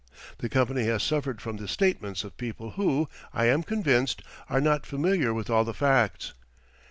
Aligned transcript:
The 0.39 0.49
company 0.49 0.85
has 0.85 1.03
suffered 1.03 1.39
from 1.41 1.57
the 1.57 1.67
statements 1.67 2.23
of 2.23 2.35
people 2.35 2.71
who, 2.71 3.07
I 3.35 3.45
am 3.45 3.61
convinced, 3.61 4.23
are 4.49 4.59
not 4.59 4.87
familiar 4.87 5.31
with 5.31 5.47
all 5.51 5.63
the 5.63 5.75
facts. 5.75 6.33